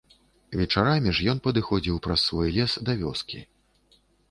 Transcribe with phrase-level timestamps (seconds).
[0.61, 3.45] Вечарамі ж ён падыходзіў праз свой лес да вёскі.